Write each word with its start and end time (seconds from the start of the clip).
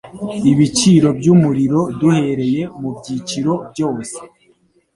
ibiciro 0.51 1.07
by' 1.19 1.31
umurimo 1.35 1.79
duhereye 1.99 2.61
mu 2.79 2.89
byiciro 2.97 3.53
byose 3.71 4.17